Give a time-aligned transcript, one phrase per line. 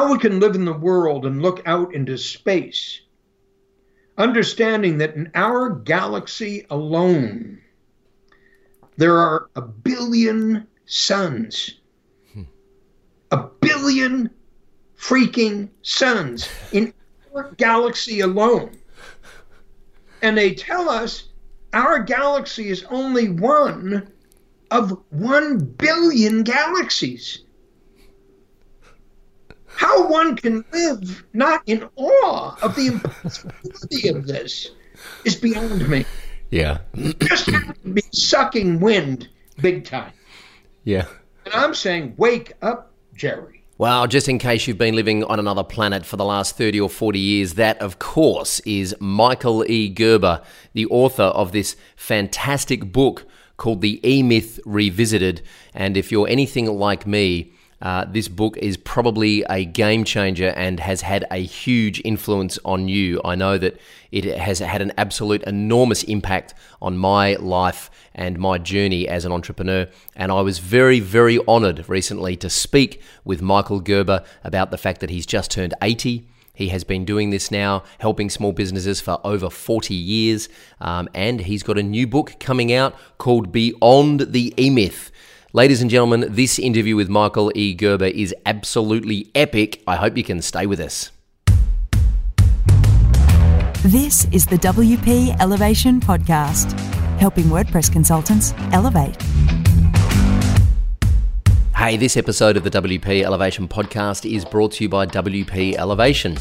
[0.00, 3.02] how we can live in the world and look out into space,
[4.16, 7.60] understanding that in our galaxy alone,
[8.96, 11.80] there are a billion suns.
[12.32, 12.44] Hmm.
[13.30, 14.30] A billion
[14.96, 16.94] freaking suns in
[17.34, 18.70] our galaxy alone.
[20.22, 21.28] And they tell us
[21.74, 24.10] our galaxy is only one
[24.70, 27.44] of one billion galaxies.
[29.80, 34.72] How one can live not in awe of the impossibility of this
[35.24, 36.04] is beyond me.
[36.50, 36.80] Yeah.
[37.18, 40.12] Just have to be sucking wind big time.
[40.84, 41.06] Yeah.
[41.46, 43.64] And I'm saying, wake up, Jerry.
[43.78, 46.90] Well, just in case you've been living on another planet for the last 30 or
[46.90, 49.88] 40 years, that, of course, is Michael E.
[49.88, 50.42] Gerber,
[50.74, 53.24] the author of this fantastic book
[53.56, 55.40] called The E Myth Revisited.
[55.72, 60.80] And if you're anything like me, uh, this book is probably a game changer and
[60.80, 63.20] has had a huge influence on you.
[63.24, 63.80] I know that
[64.12, 69.32] it has had an absolute enormous impact on my life and my journey as an
[69.32, 69.88] entrepreneur.
[70.14, 75.00] And I was very, very honored recently to speak with Michael Gerber about the fact
[75.00, 76.26] that he's just turned 80.
[76.52, 80.50] He has been doing this now, helping small businesses for over 40 years.
[80.80, 85.10] Um, and he's got a new book coming out called Beyond the E Myth.
[85.52, 87.74] Ladies and gentlemen, this interview with Michael E.
[87.74, 89.82] Gerber is absolutely epic.
[89.84, 91.10] I hope you can stay with us.
[93.82, 96.78] This is the WP Elevation Podcast,
[97.18, 99.20] helping WordPress consultants elevate.
[101.74, 106.38] Hey, this episode of the WP Elevation Podcast is brought to you by WP Elevation.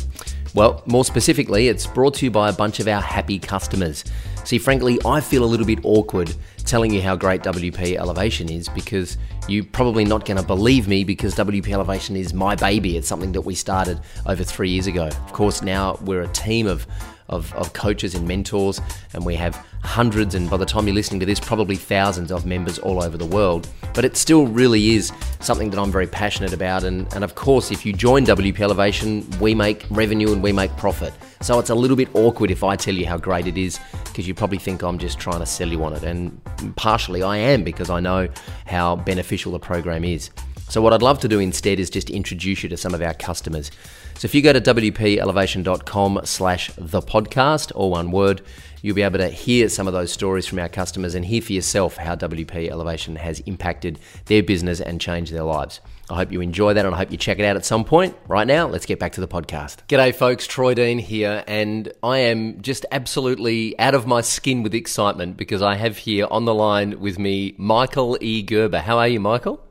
[0.54, 4.04] Well, more specifically, it's brought to you by a bunch of our happy customers.
[4.44, 6.36] See, frankly, I feel a little bit awkward
[6.70, 9.18] telling you how great WP Elevation is because
[9.48, 12.96] you're probably not going to believe me because WP Elevation is my baby.
[12.96, 15.08] It's something that we started over three years ago.
[15.08, 16.86] Of course, now we're a team of
[17.30, 18.82] of, of coaches and mentors,
[19.14, 22.46] and we have hundreds, and by the time you're listening to this, probably thousands of
[22.46, 23.70] members all over the world.
[23.94, 26.84] But it still really is something that I'm very passionate about.
[26.84, 30.76] And, and of course, if you join WP Elevation, we make revenue and we make
[30.78, 31.14] profit.
[31.42, 34.28] So it's a little bit awkward if I tell you how great it is because
[34.28, 36.04] you probably think I'm just trying to sell you on it.
[36.04, 36.42] And
[36.76, 38.28] partially I am because I know
[38.66, 40.30] how beneficial the program is.
[40.70, 43.14] So, what I'd love to do instead is just introduce you to some of our
[43.14, 43.72] customers.
[44.20, 48.42] So if you go to wpelevation.com slash the podcast, or one word,
[48.82, 51.54] you'll be able to hear some of those stories from our customers and hear for
[51.54, 55.80] yourself how WP Elevation has impacted their business and changed their lives.
[56.10, 58.14] I hope you enjoy that and I hope you check it out at some point.
[58.28, 59.78] Right now, let's get back to the podcast.
[59.88, 60.46] G'day, folks.
[60.46, 65.62] Troy Dean here, and I am just absolutely out of my skin with excitement because
[65.62, 68.42] I have here on the line with me Michael E.
[68.42, 68.80] Gerber.
[68.80, 69.64] How are you, Michael?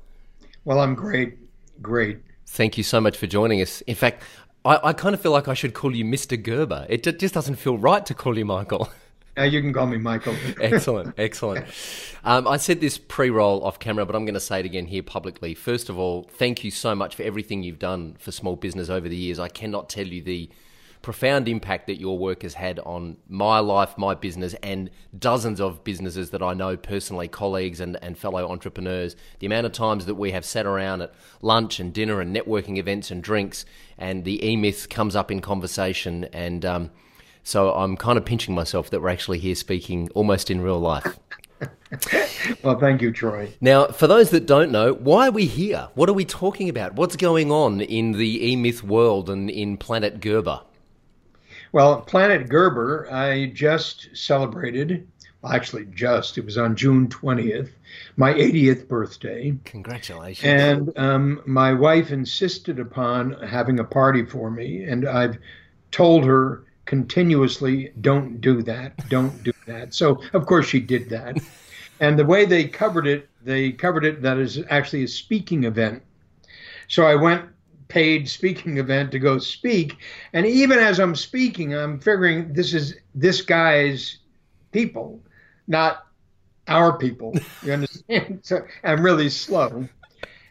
[0.69, 1.39] Well, I'm great.
[1.81, 2.19] Great.
[2.47, 3.81] Thank you so much for joining us.
[3.87, 4.23] In fact,
[4.67, 6.41] I, I kind of feel like I should call you Mr.
[6.41, 6.85] Gerber.
[6.91, 8.91] It just doesn't feel right to call you Michael.
[9.39, 10.35] Uh, you can call me Michael.
[10.61, 11.65] excellent, excellent.
[12.25, 15.05] Um, I said this pre-roll off camera, but I'm going to say it again here
[15.05, 15.55] publicly.
[15.55, 19.09] First of all, thank you so much for everything you've done for small business over
[19.09, 19.39] the years.
[19.39, 20.51] I cannot tell you the
[21.09, 25.83] profound impact that your work has had on my life, my business, and dozens of
[25.83, 29.17] businesses that I know personally, colleagues and, and fellow entrepreneurs.
[29.39, 32.77] The amount of times that we have sat around at lunch and dinner and networking
[32.77, 33.65] events and drinks,
[33.97, 36.25] and the e myth comes up in conversation.
[36.25, 36.91] And um,
[37.43, 41.19] so I'm kind of pinching myself that we're actually here speaking almost in real life.
[42.63, 43.51] well, thank you, Troy.
[43.63, 45.89] Now, for those that don't know, why are we here?
[45.95, 46.97] What are we talking about?
[46.97, 50.61] What's going on in the E Myth world and in Planet Gerber?
[51.73, 55.07] Well, Planet Gerber, I just celebrated,
[55.43, 57.71] well, actually, just, it was on June 20th,
[58.17, 59.55] my 80th birthday.
[59.65, 60.45] Congratulations.
[60.45, 65.39] And um, my wife insisted upon having a party for me, and I've
[65.91, 69.93] told her continuously, don't do that, don't do that.
[69.93, 71.39] So, of course, she did that.
[72.01, 76.03] and the way they covered it, they covered it that is actually a speaking event.
[76.89, 77.45] So I went
[77.89, 79.97] paid speaking event to go speak.
[80.33, 84.19] And even as I'm speaking, I'm figuring this is this guy's
[84.73, 85.23] people,
[85.67, 86.07] not
[86.69, 87.35] our people.
[87.63, 88.41] You understand?
[88.43, 89.89] so I'm really slow.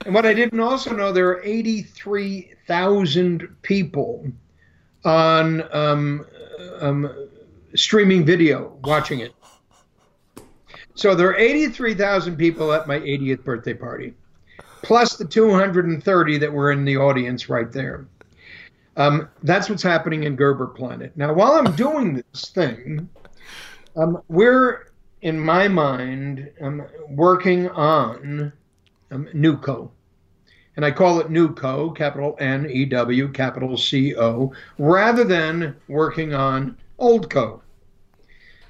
[0.06, 4.26] And what I didn't also know, there are 83,000 people
[5.04, 6.26] on um,
[6.80, 7.28] um,
[7.76, 9.34] streaming video watching it.
[10.96, 14.16] So there are 83,000 people at my 80th birthday party
[14.82, 18.08] plus the 230 that were in the audience right there.
[18.96, 21.16] Um, that's what's happening in Gerber Planet.
[21.16, 23.08] Now, while I'm doing this thing,
[23.96, 24.88] um, we're,
[25.22, 28.52] in my mind, um, working on
[29.12, 29.92] um, NewCo.
[30.76, 36.34] and I call it NewCo, capital N E W, capital C O, rather than working
[36.34, 37.62] on OldCo.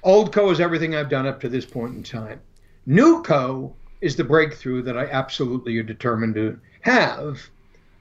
[0.03, 2.39] OldCo is everything I've done up to this point in time.
[2.87, 7.41] NewCo is the breakthrough that I absolutely are determined to have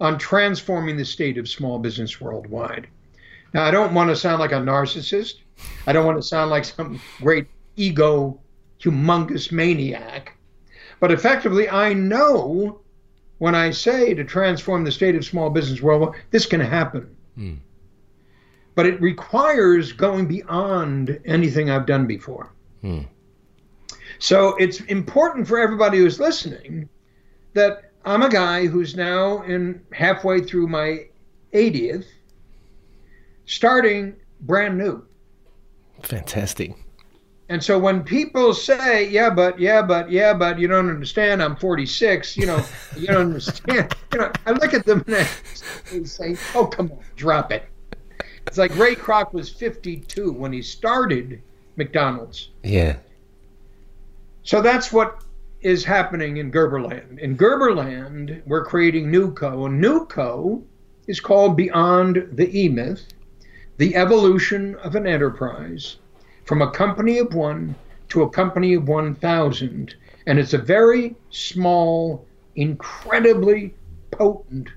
[0.01, 2.87] on transforming the state of small business worldwide.
[3.55, 5.37] Now, I don't want to sound like a narcissist.
[5.87, 7.47] I don't want to sound like some great
[7.77, 8.39] ego,
[8.81, 10.37] humongous maniac.
[11.01, 12.81] But effectively, I know
[13.39, 17.15] when I say to transform the state of small business worldwide, this can happen.
[17.39, 17.59] Mm.
[18.75, 22.53] But it requires going beyond anything I've done before.
[22.83, 23.07] Mm.
[24.19, 26.89] So it's important for everybody who's listening
[27.55, 31.07] that I'm a guy who's now in halfway through my
[31.53, 32.07] 80th,
[33.47, 35.05] starting brand new.
[36.03, 36.75] Fantastic.
[37.49, 41.55] And so when people say, "Yeah, but yeah, but yeah, but you don't understand, I'm
[41.57, 42.65] 46," you know,
[42.97, 43.95] you don't understand.
[44.13, 45.29] You know, I look at them and
[45.93, 47.65] they say, "Oh, come on, drop it."
[48.47, 51.41] It's like Ray Kroc was 52 when he started
[51.77, 52.51] McDonald's.
[52.63, 52.97] Yeah.
[54.47, 55.25] So that's what
[55.61, 57.19] is happening in Gerberland.
[57.19, 59.67] In Gerberland, we're creating NewCo.
[59.67, 60.63] And NewCo
[61.09, 63.09] is called Beyond the E Myth,
[63.79, 65.97] the evolution of an enterprise
[66.45, 67.75] from a company of one
[68.11, 69.97] to a company of 1,000.
[70.29, 73.75] And it's a very small, incredibly
[74.13, 74.69] potent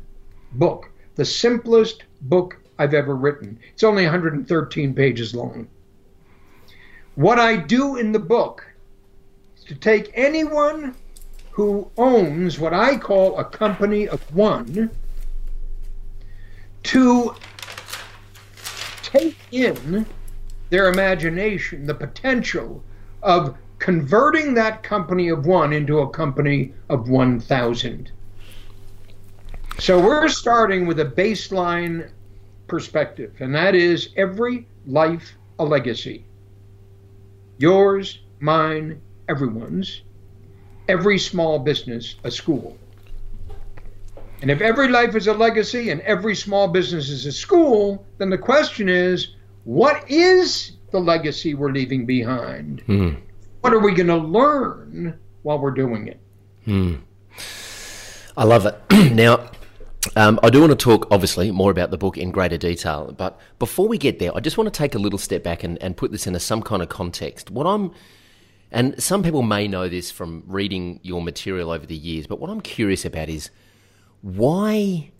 [0.53, 3.59] book, the simplest book I've ever written.
[3.71, 5.67] It's only 113 pages long.
[7.13, 8.65] What I do in the book
[9.69, 10.95] to take anyone
[11.51, 14.89] who owns what I call a company of one
[16.81, 17.35] to
[19.03, 20.07] take in
[20.71, 22.83] their imagination the potential
[23.21, 28.11] of converting that company of one into a company of 1,000.
[29.77, 32.09] So we're starting with a baseline
[32.65, 36.25] perspective, and that is every life a legacy.
[37.59, 38.99] Yours, mine,
[39.29, 40.01] everyone's,
[40.87, 42.77] every small business a school.
[44.41, 48.29] And if every life is a legacy and every small business is a school, then
[48.29, 49.35] the question is
[49.65, 52.81] what is the legacy we're leaving behind?
[52.81, 53.15] Hmm.
[53.61, 56.19] What are we going to learn while we're doing it?
[56.65, 56.95] Hmm.
[58.37, 58.79] I love it.
[59.13, 59.49] now,
[60.15, 63.13] um, I do want to talk, obviously, more about the book in greater detail.
[63.17, 65.81] But before we get there, I just want to take a little step back and,
[65.83, 67.51] and put this into some kind of context.
[67.51, 67.91] What I'm
[68.71, 72.49] and some people may know this from reading your material over the years, but what
[72.49, 73.49] I'm curious about is
[74.21, 75.11] why.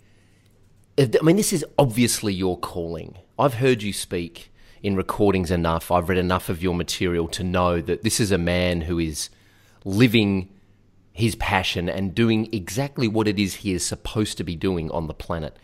[0.98, 3.18] I mean, this is obviously your calling.
[3.38, 4.51] I've heard you speak
[4.84, 5.92] in recordings enough.
[5.92, 9.30] I've read enough of your material to know that this is a man who is
[9.86, 10.50] living
[11.13, 15.07] his passion and doing exactly what it is he is supposed to be doing on
[15.07, 15.56] the planet.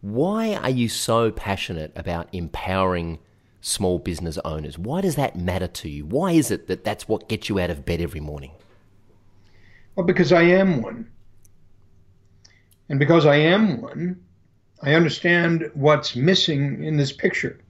[0.00, 3.18] Why are you so passionate about empowering
[3.62, 4.76] small business owners.
[4.76, 6.04] Why does that matter to you?
[6.04, 8.50] Why is it that that's what gets you out of bed every morning?
[9.94, 11.10] Well, because I am one.
[12.88, 14.20] And because I am one,
[14.82, 17.60] I understand what's missing in this picture.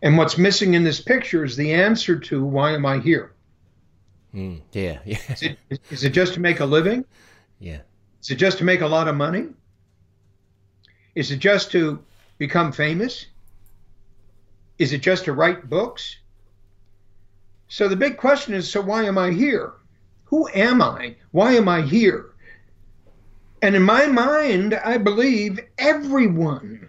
[0.00, 3.32] And what's missing in this picture is the answer to why am I here?
[4.34, 5.18] Mm, yeah, yeah.
[5.28, 5.58] is, it,
[5.90, 7.04] is it just to make a living?
[7.58, 7.80] Yeah.
[8.22, 9.48] Is it just to make a lot of money?
[11.16, 12.02] Is it just to
[12.38, 13.26] become famous?
[14.80, 16.16] Is it just to write books?
[17.68, 19.74] So the big question is so why am I here?
[20.24, 21.16] Who am I?
[21.32, 22.30] Why am I here?
[23.60, 26.88] And in my mind, I believe everyone,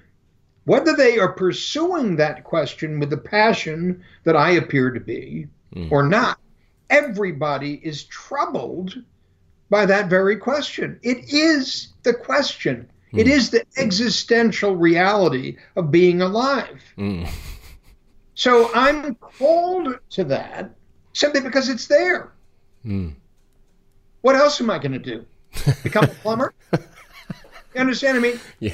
[0.63, 5.91] whether they are pursuing that question with the passion that I appear to be mm.
[5.91, 6.39] or not,
[6.89, 9.03] everybody is troubled
[9.69, 10.97] by that very question.
[11.03, 12.89] It is the question.
[13.11, 13.19] Mm.
[13.19, 16.81] It is the existential reality of being alive.
[16.97, 17.29] Mm.
[18.35, 20.71] So I'm called to that
[21.13, 22.31] simply because it's there.
[22.85, 23.15] Mm.
[24.21, 25.25] What else am I going to do?
[25.83, 26.53] Become a plumber?
[26.73, 26.79] you
[27.81, 28.17] understand?
[28.17, 28.73] I mean, yeah.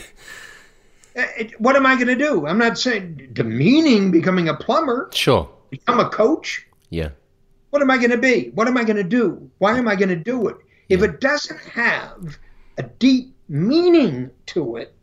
[1.17, 2.45] Uh, it, what am I going to do?
[2.45, 5.09] I'm not saying demeaning becoming a plumber.
[5.13, 5.49] Sure.
[5.69, 6.65] Become a coach.
[6.89, 7.09] Yeah.
[7.71, 8.51] What am I going to be?
[8.53, 9.49] What am I going to do?
[9.57, 10.57] Why am I going to do it?
[10.87, 10.97] Yeah.
[10.97, 12.37] If it doesn't have
[12.77, 14.93] a deep meaning to it,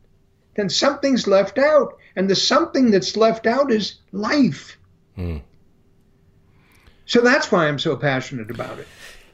[0.54, 1.99] then something's left out.
[2.16, 4.78] And the something that's left out is life.
[5.18, 5.42] Mm.
[7.06, 8.87] So that's why I'm so passionate about it.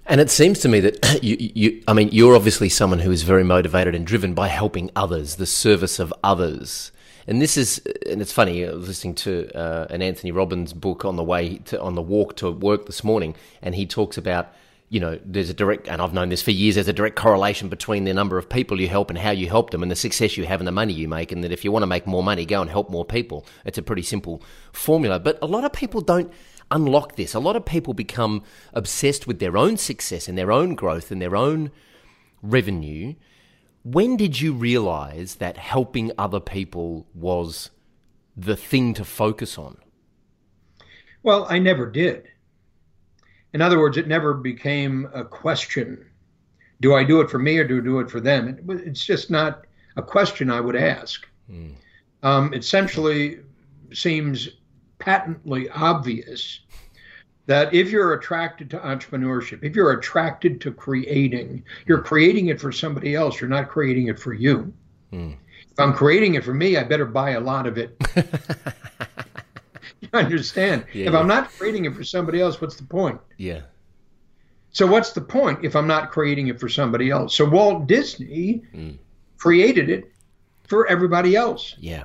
[0.06, 3.22] And it seems to me that you, you, I mean, you're obviously someone who is
[3.22, 6.90] very motivated and driven by helping others, the service of others.
[7.26, 8.66] And this is, and it's funny.
[8.66, 12.02] I was listening to uh, an Anthony Robbins book on the way to, on the
[12.02, 14.52] walk to work this morning, and he talks about
[14.90, 17.68] you know, there's a direct, and I've known this for years, there's a direct correlation
[17.68, 20.36] between the number of people you help and how you help them and the success
[20.36, 21.30] you have and the money you make.
[21.30, 23.46] And that if you want to make more money, go and help more people.
[23.64, 24.42] It's a pretty simple
[24.72, 25.20] formula.
[25.20, 26.32] But a lot of people don't
[26.72, 27.34] unlock this.
[27.34, 28.42] A lot of people become
[28.74, 31.70] obsessed with their own success and their own growth and their own
[32.42, 33.14] revenue.
[33.84, 37.70] When did you realize that helping other people was
[38.36, 39.76] the thing to focus on?
[41.22, 42.26] Well, I never did.
[43.52, 46.06] In other words, it never became a question
[46.80, 48.48] do I do it for me or do I do it for them?
[48.48, 49.66] It, it's just not
[49.96, 51.26] a question I would ask.
[51.50, 51.74] Mm.
[52.22, 53.40] Um, essentially
[53.92, 54.48] seems
[54.98, 56.60] patently obvious
[57.46, 62.70] that if you're attracted to entrepreneurship, if you're attracted to creating, you're creating it for
[62.70, 64.72] somebody else, you're not creating it for you.
[65.12, 65.36] Mm.
[65.70, 67.96] If I'm creating it for me, I better buy a lot of it.
[70.18, 70.84] understand?
[70.92, 71.18] Yeah, if yeah.
[71.18, 73.20] I'm not creating it for somebody else, what's the point?
[73.36, 73.62] Yeah.
[74.72, 77.34] So what's the point if I'm not creating it for somebody else?
[77.34, 78.96] So Walt Disney mm.
[79.36, 80.12] created it
[80.68, 81.74] for everybody else.
[81.78, 82.04] Yeah.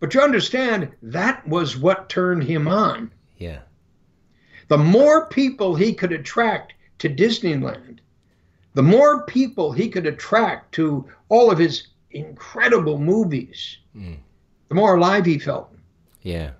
[0.00, 3.12] But you understand that was what turned him on.
[3.36, 3.60] Yeah.
[4.68, 7.98] The more people he could attract to Disneyland,
[8.74, 14.16] the more people he could attract to all of his incredible movies, mm.
[14.68, 15.74] the more alive he felt.
[16.22, 16.52] Yeah.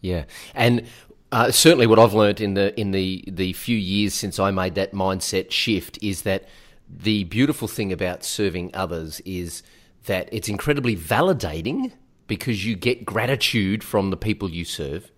[0.00, 0.24] Yeah.
[0.54, 0.86] And
[1.30, 4.74] uh, certainly, what I've learned in the in the the few years since I made
[4.76, 6.48] that mindset shift is that
[6.88, 9.62] the beautiful thing about serving others is
[10.06, 11.92] that it's incredibly validating
[12.26, 15.10] because you get gratitude from the people you serve.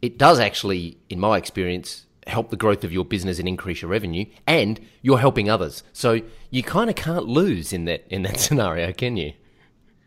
[0.00, 3.90] It does actually, in my experience, help the growth of your business and increase your
[3.90, 5.82] revenue, and you're helping others.
[5.92, 9.34] So you kind of can't lose in that in that scenario, can you?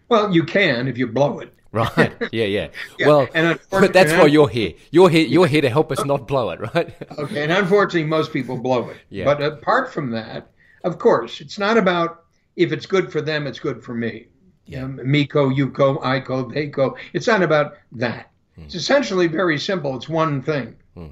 [0.10, 1.55] Well, you can if you blow it.
[1.76, 2.14] Right.
[2.32, 2.68] Yeah, yeah.
[2.98, 3.08] yeah.
[3.08, 4.74] Well, and but that's why you're here.
[4.92, 5.28] You're here.
[5.28, 6.96] You're here to help us not blow it, right?
[7.20, 7.44] okay.
[7.44, 8.98] And unfortunately, most people blow it.
[9.10, 9.26] Yeah.
[9.26, 10.52] But apart from that,
[10.86, 12.24] of course, it's not about
[12.56, 14.28] if it's good for them, it's good for me.
[14.66, 14.86] Yeah.
[14.86, 16.98] Um, me go, you go, I go, they go.
[17.12, 18.32] It's not about that.
[18.56, 18.64] Hmm.
[18.64, 19.96] It's essentially very simple.
[19.98, 20.78] It's one thing.
[20.96, 21.08] Hmm.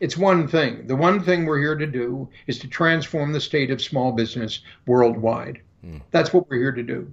[0.00, 0.86] It's one thing.
[0.86, 4.60] The one thing we're here to do is to transform the state of small business
[4.86, 5.62] worldwide.
[5.80, 5.98] Hmm.
[6.10, 7.10] That's what we're here to do.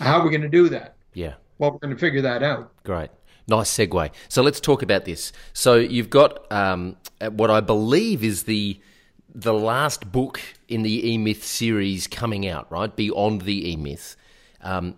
[0.00, 0.96] How are we going to do that?
[1.12, 1.34] Yeah.
[1.58, 2.72] Well, we're going to figure that out.
[2.84, 3.10] Great.
[3.48, 4.10] Nice segue.
[4.28, 5.32] So let's talk about this.
[5.52, 6.96] So you've got um,
[7.30, 8.80] what I believe is the
[9.34, 12.94] the last book in the E Myth series coming out, right?
[12.94, 14.16] Beyond the E Myth.
[14.62, 14.96] Um,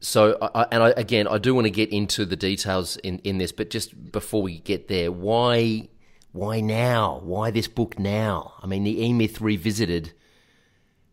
[0.00, 3.38] so, I, and I, again, I do want to get into the details in, in
[3.38, 5.88] this, but just before we get there, why
[6.32, 7.20] why now?
[7.22, 8.54] Why this book now?
[8.62, 10.12] I mean, the E Myth Revisited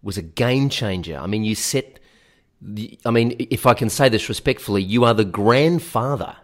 [0.01, 1.17] was a game changer.
[1.17, 1.99] I mean, you set
[3.05, 6.35] I mean, if I can say this respectfully, you are the grandfather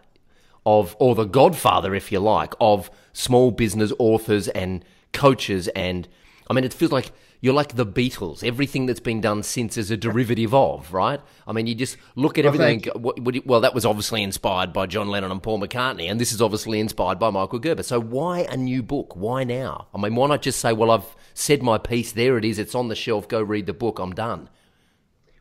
[0.66, 5.68] of, or the godfather, if you like, of small business authors and coaches.
[5.68, 6.08] And
[6.48, 8.42] I mean, it feels like you're like the Beatles.
[8.42, 11.20] Everything that's been done since is a derivative of, right?
[11.46, 12.90] I mean, you just look at well, everything.
[12.92, 16.42] And, well, that was obviously inspired by John Lennon and Paul McCartney, and this is
[16.42, 17.84] obviously inspired by Michael Gerber.
[17.84, 19.14] So why a new book?
[19.14, 19.86] Why now?
[19.94, 22.10] I mean, why not just say, well, I've said my piece.
[22.10, 22.58] There it is.
[22.58, 23.28] It's on the shelf.
[23.28, 24.00] Go read the book.
[24.00, 24.48] I'm done.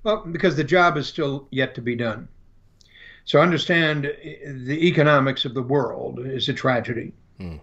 [0.08, 2.30] Well, because the job is still yet to be done.
[3.26, 7.12] So understand the economics of the world is a tragedy.
[7.42, 7.60] Mm.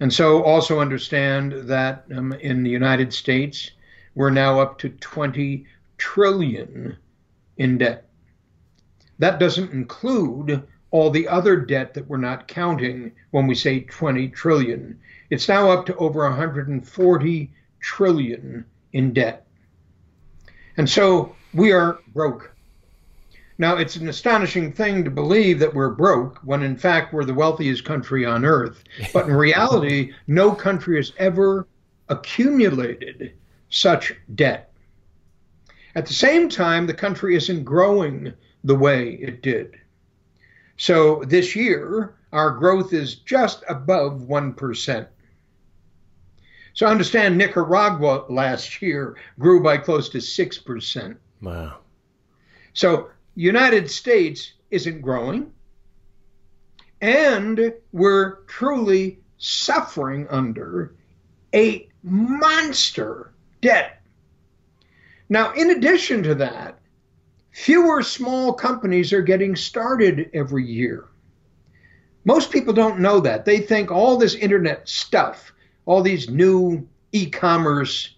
[0.00, 3.70] And so also understand that um, in the United States,
[4.14, 5.64] we're now up to 20
[5.96, 6.98] trillion
[7.56, 8.06] in debt.
[9.18, 14.28] That doesn't include all the other debt that we're not counting when we say 20
[14.28, 15.00] trillion.
[15.30, 17.50] It's now up to over 140
[17.80, 19.46] trillion in debt.
[20.76, 22.54] And so we are broke.
[23.60, 27.34] Now, it's an astonishing thing to believe that we're broke when, in fact, we're the
[27.34, 28.84] wealthiest country on earth.
[29.12, 31.66] But in reality, no country has ever
[32.08, 33.32] accumulated
[33.68, 34.72] such debt.
[35.96, 39.76] At the same time, the country isn't growing the way it did.
[40.76, 45.06] So this year, our growth is just above 1%.
[46.74, 51.16] So understand Nicaragua last year grew by close to 6%.
[51.40, 51.78] Wow.
[52.72, 55.52] So United States isn't growing,
[57.00, 60.94] and we're truly suffering under
[61.54, 64.02] a monster debt.
[65.28, 66.78] Now, in addition to that,
[67.50, 71.06] fewer small companies are getting started every year.
[72.24, 73.44] Most people don't know that.
[73.44, 75.52] They think all this internet stuff,
[75.86, 78.16] all these new e commerce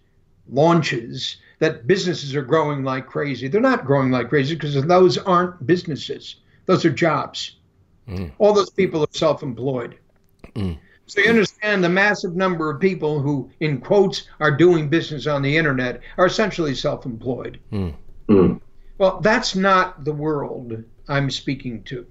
[0.48, 3.46] launches, that businesses are growing like crazy.
[3.46, 6.36] They're not growing like crazy because those aren't businesses,
[6.66, 7.56] those are jobs.
[8.08, 8.32] Mm.
[8.38, 9.96] All those people are self employed.
[10.56, 10.78] Mm.
[11.06, 15.42] So you understand the massive number of people who, in quotes, are doing business on
[15.42, 17.60] the internet are essentially self employed.
[17.72, 17.94] Mm.
[18.28, 18.60] Mm.
[18.98, 22.06] Well, that's not the world I'm speaking to.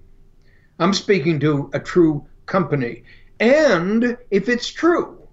[0.79, 3.03] I'm speaking to a true company.
[3.39, 5.27] And if it's true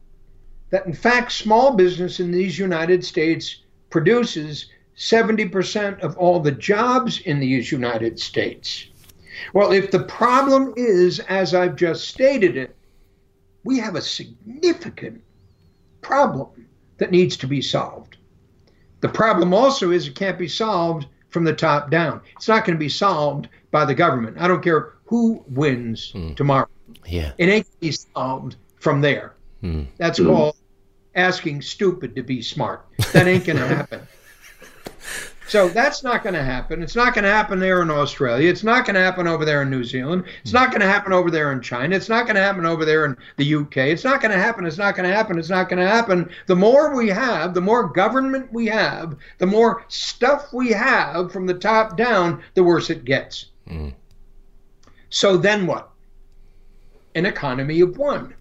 [0.70, 4.66] that, in fact, small business in these United States produces
[4.96, 8.86] 70% of all the jobs in these United States.
[9.52, 12.74] Well, if the problem is, as I've just stated it,
[13.64, 15.22] we have a significant
[16.00, 18.16] problem that needs to be solved.
[19.00, 22.22] The problem also is it can't be solved from the top down.
[22.36, 24.38] It's not going to be solved by the government.
[24.38, 26.68] I don't care who wins tomorrow.
[27.06, 27.32] Yeah.
[27.36, 29.34] It ain't going to be solved from there.
[29.62, 29.86] Mm.
[29.98, 30.56] That's called
[31.16, 32.86] asking stupid to be smart.
[33.12, 34.06] That ain't going to happen.
[35.48, 36.82] So that's not going to happen.
[36.82, 38.50] It's not going to happen there in Australia.
[38.50, 40.24] It's not going to happen over there in New Zealand.
[40.42, 41.94] It's not going to happen over there in China.
[41.94, 43.76] It's not going to happen over there in the UK.
[43.76, 44.66] It's not going to happen.
[44.66, 45.38] It's not going to happen.
[45.38, 46.28] It's not going to happen.
[46.46, 51.46] The more we have, the more government we have, the more stuff we have from
[51.46, 53.46] the top down, the worse it gets.
[53.68, 53.94] Mm.
[55.10, 55.90] So then what?
[57.14, 58.34] An economy of one.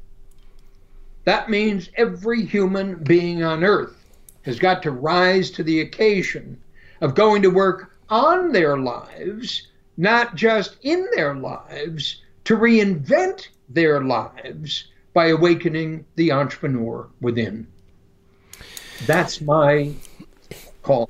[1.26, 3.96] That means every human being on earth
[4.44, 6.62] has got to rise to the occasion
[7.02, 9.68] of going to work on their lives,
[9.98, 17.66] not just in their lives, to reinvent their lives by awakening the entrepreneur within.
[19.08, 19.94] That's my
[20.84, 21.10] call.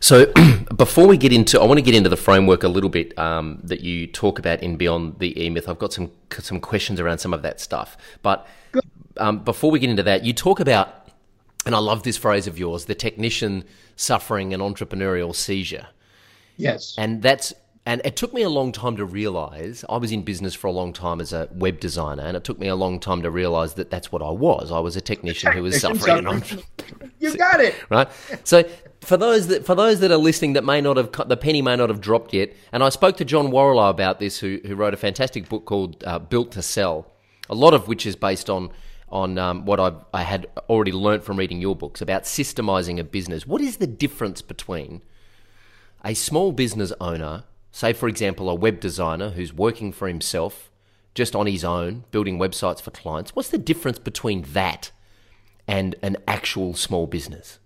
[0.00, 0.32] So,
[0.76, 3.60] before we get into, I want to get into the framework a little bit um,
[3.64, 5.68] that you talk about in Beyond the E Myth.
[5.68, 8.46] I've got some some questions around some of that stuff, but
[9.16, 11.08] um, before we get into that, you talk about,
[11.66, 13.64] and I love this phrase of yours, the technician
[13.96, 15.88] suffering an entrepreneurial seizure.
[16.56, 16.94] Yes.
[16.98, 17.52] And that's
[17.86, 20.72] and it took me a long time to realize I was in business for a
[20.72, 23.74] long time as a web designer, and it took me a long time to realize
[23.74, 24.72] that that's what I was.
[24.72, 27.10] I was a technician who was suffering an entrepreneurial.
[27.18, 27.74] You got it.
[27.90, 28.08] right?
[28.44, 28.64] So
[29.02, 31.76] for those that for those that are listening that may not have the penny may
[31.76, 34.94] not have dropped yet, and I spoke to John Warrillow about this, who who wrote
[34.94, 37.06] a fantastic book called uh, Built to Sell,
[37.50, 38.70] a lot of which is based on
[39.14, 43.04] on um, what I I had already learnt from reading your books about systemizing a
[43.04, 43.46] business.
[43.46, 45.02] What is the difference between
[46.04, 50.70] a small business owner, say for example a web designer who's working for himself,
[51.14, 53.34] just on his own, building websites for clients?
[53.34, 54.90] What's the difference between that
[55.66, 57.60] and an actual small business?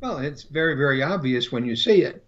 [0.00, 2.24] Well, it's very, very obvious when you see it.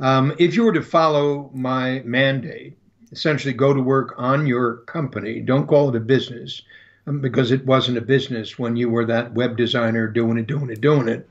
[0.00, 2.78] Um, if you were to follow my mandate,
[3.10, 6.62] essentially go to work on your company, don't call it a business,
[7.08, 10.70] Um, because it wasn't a business when you were that web designer doing it, doing
[10.70, 11.28] it, doing it.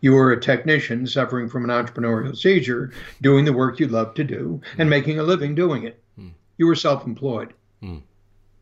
[0.00, 4.24] You were a technician suffering from an entrepreneurial seizure, doing the work you love to
[4.24, 4.90] do and hmm.
[4.90, 6.02] making a living doing it.
[6.16, 6.28] Hmm.
[6.56, 7.52] You were self employed.
[7.82, 8.02] Mm.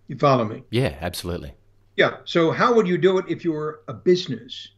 [0.08, 0.62] You follow me?
[0.70, 1.54] Yeah, absolutely.
[1.96, 2.18] Yeah.
[2.24, 4.68] So, how would you do it if you were a business?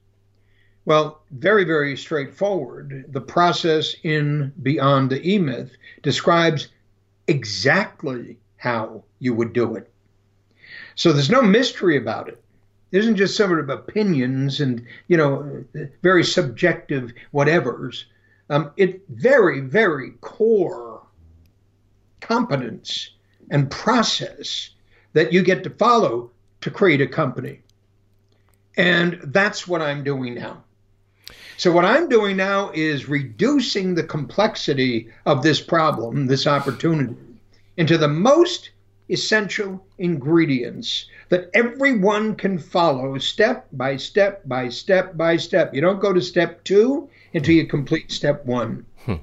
[0.87, 3.05] Well, very, very straightforward.
[3.09, 6.69] The process in Beyond the E Myth describes
[7.27, 9.91] exactly how you would do it.
[11.01, 12.43] So there's no mystery about it.
[12.93, 15.65] It isn't just some sort of opinions and, you know,
[16.03, 18.05] very subjective whatevers.
[18.51, 21.01] Um, it very, very core
[22.21, 23.13] competence
[23.51, 24.75] and process
[25.15, 27.61] that you get to follow to create a company.
[28.77, 30.63] And that's what I'm doing now.
[31.57, 37.17] So, what I'm doing now is reducing the complexity of this problem, this opportunity,
[37.79, 38.69] into the most
[39.11, 45.75] essential ingredients that everyone can follow step by step by step by step.
[45.75, 48.85] You don't go to step two until you complete step one.
[49.05, 49.15] Hmm.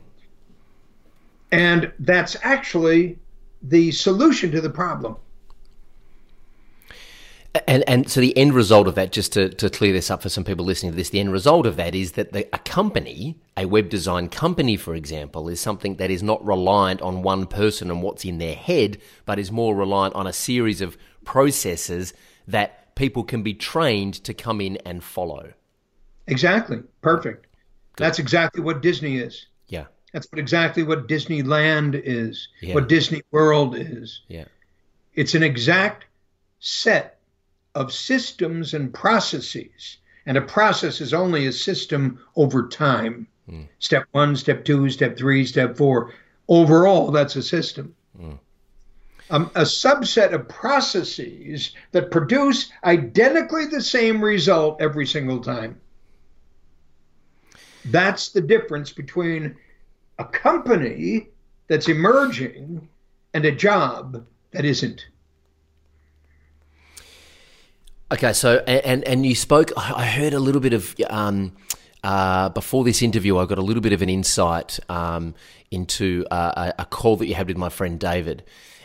[1.52, 3.18] And that's actually
[3.62, 5.18] the solution to the problem.
[7.68, 10.30] And and so the end result of that, just to, to clear this up for
[10.30, 13.42] some people listening to this, the end result of that is that the, a company,
[13.58, 17.92] a web design company, for example, is something that is not reliant on one person
[17.92, 22.14] and what's in their head, but is more reliant on a series of processes
[22.48, 25.52] that people can be trained to come in and follow.
[26.28, 26.82] Exactly.
[27.02, 27.48] Perfect.
[27.98, 29.48] That's exactly what Disney is.
[29.68, 29.86] Yeah.
[30.14, 32.76] That's what exactly what Disneyland is, Yeah.
[32.76, 34.22] what Disney World is.
[34.30, 34.46] Yeah.
[35.16, 36.06] It's an exact
[36.60, 37.17] set
[37.78, 39.98] of systems and processes.
[40.26, 43.28] And a process is only a system over time.
[43.80, 46.12] Step one, step two, step three, step four.
[46.50, 47.96] Overall, that's a system.
[49.30, 55.80] Um, a subset of processes that produce identically the same result every single time.
[57.86, 59.56] That's the difference between
[60.18, 61.28] a company
[61.68, 62.88] that's emerging
[63.34, 65.06] and a job that isn't.
[68.10, 69.72] Okay, so and and you spoke.
[69.76, 71.52] I heard a little bit of um,
[72.04, 73.38] uh, before this interview.
[73.38, 75.36] I got a little bit of an insight um,
[75.72, 78.44] into uh, a, call that you had with my friend David,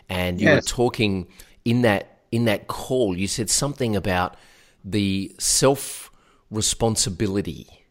[0.08, 0.56] and you yes.
[0.56, 1.28] were talking
[1.64, 3.16] in that in that call.
[3.16, 4.36] You said something about
[4.84, 6.10] the self
[6.50, 7.86] responsibility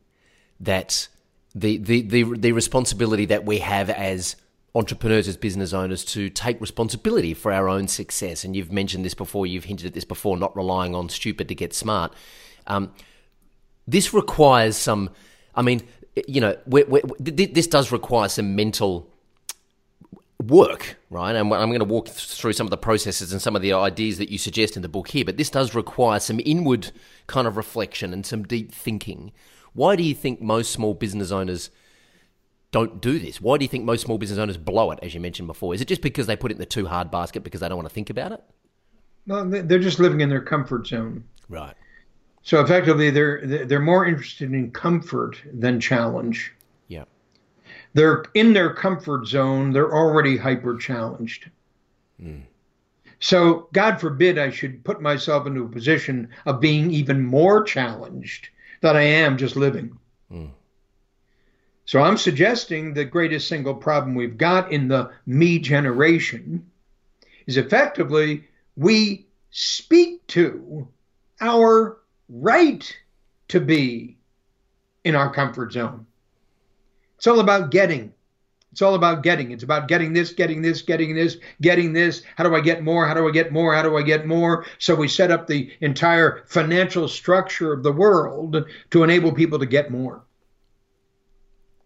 [0.60, 1.08] that
[1.56, 4.36] the, the the the responsibility that we have as
[4.74, 8.44] entrepreneurs as business owners to take responsibility for our own success.
[8.44, 11.56] And you've mentioned this before, you've hinted at this before, not relying on stupid to
[11.56, 12.14] get smart.
[12.68, 12.94] Um,
[13.88, 15.10] this requires some,
[15.56, 15.82] I mean,
[16.28, 19.10] you know, we're, we're, this does require some mental
[20.42, 21.36] work, right?
[21.36, 24.18] And I'm going to walk through some of the processes and some of the ideas
[24.18, 26.92] that you suggest in the book here, but this does require some inward
[27.28, 29.32] kind of reflection and some deep thinking.
[29.74, 31.70] Why do you think most small business owners
[32.72, 33.42] don't do this?
[33.42, 35.74] Why do you think most small business owners blow it, as you mentioned before?
[35.74, 37.78] Is it just because they put it in the too hard basket because they don't
[37.78, 38.42] want to think about it?
[39.26, 41.24] No, they're just living in their comfort zone.
[41.50, 41.76] Right.
[42.44, 46.52] So effectively, they're they're more interested in comfort than challenge.
[46.88, 47.04] Yeah.
[47.94, 49.72] They're in their comfort zone.
[49.74, 51.52] They're already hyper challenged.
[52.22, 52.44] Mm.
[53.20, 58.50] So God forbid I should put myself into a position of being even more challenged
[58.82, 59.96] than I am just living.
[60.32, 60.50] Mm.
[61.92, 66.72] So I'm suggesting the greatest single problem we've got in the me generation
[67.48, 68.46] is effectively
[68.78, 70.88] we speak to
[71.42, 71.98] our
[72.30, 72.98] right
[73.50, 74.18] to be
[75.04, 76.06] in our comfort zone.
[77.18, 78.14] It's all about getting.
[78.72, 79.52] It's all about getting.
[79.52, 82.24] It's about getting this, getting this, getting this, getting this.
[82.38, 83.06] How do I get more?
[83.06, 83.76] How do I get more?
[83.76, 84.66] How do I get more?
[84.80, 89.66] So we set up the entire financial structure of the world to enable people to
[89.66, 90.24] get more.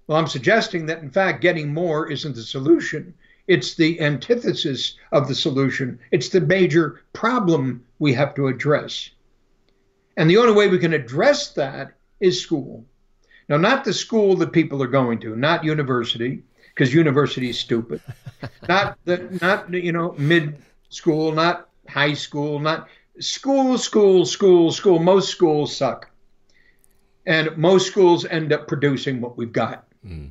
[0.07, 3.13] Well, I'm suggesting that, in fact, getting more isn't the solution.
[3.47, 5.99] It's the antithesis of the solution.
[6.11, 9.09] It's the major problem we have to address.
[10.17, 12.85] And the only way we can address that is school.
[13.49, 18.01] Now, not the school that people are going to, not university, because university is stupid.
[18.67, 20.57] not the, not you know mid
[20.89, 22.89] school, not high school, not
[23.19, 24.99] school, school, school, school.
[24.99, 26.09] Most schools suck,
[27.25, 29.84] and most schools end up producing what we've got.
[30.05, 30.29] Mm.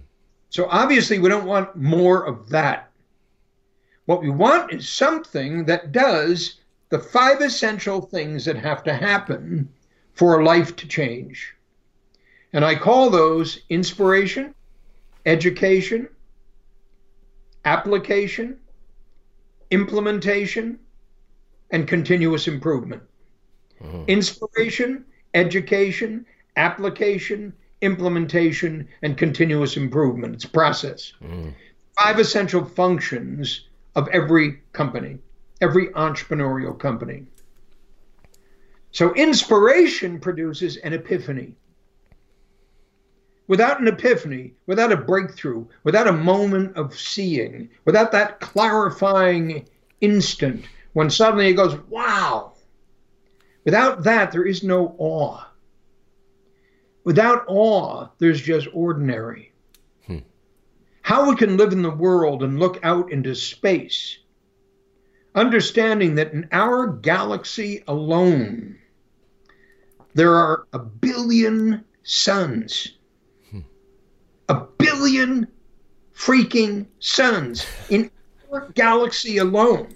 [0.51, 2.91] So obviously, we don't want more of that.
[4.07, 6.61] What we want is something that does
[6.91, 9.69] the five essential things that have to happen
[10.13, 11.55] for a life to change.
[12.53, 14.55] And I call those inspiration,
[15.27, 16.09] education,
[17.65, 18.59] application,
[19.71, 20.79] implementation,
[21.73, 23.03] and continuous improvement.
[23.83, 24.05] Mm-hmm.
[24.07, 27.53] Inspiration, education, application,
[27.85, 30.35] implementation, and continuous improvement.
[30.35, 31.13] It's a process.
[31.23, 31.55] Mm.
[31.99, 35.19] Five essential functions of every company,
[35.61, 37.25] every entrepreneurial company.
[38.91, 41.55] So inspiration produces an epiphany.
[43.47, 49.69] Without an epiphany, without a breakthrough, without a moment of seeing, without that clarifying
[50.01, 52.53] instant when suddenly it goes, wow.
[53.65, 55.45] Without that, there is no awe.
[57.05, 59.53] Without awe, there's just ordinary.
[60.07, 60.19] Hmm.
[61.03, 64.19] How we can live in the world and look out into space,
[65.35, 68.79] understanding that in our galaxy alone,
[70.15, 72.97] there are a billion suns.
[73.51, 73.61] Hmm.
[74.49, 75.47] A billion
[76.17, 78.11] freaking suns in
[78.51, 79.95] our galaxy alone.